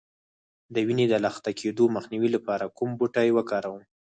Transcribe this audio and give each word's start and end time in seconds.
د 0.73 0.75
وینې 0.87 1.05
د 1.09 1.15
لخته 1.25 1.51
کیدو 1.59 1.85
مخنیوي 1.95 2.29
لپاره 2.35 2.73
کوم 2.77 2.89
بوټی 2.99 3.29
وکاروم؟ 3.33 3.83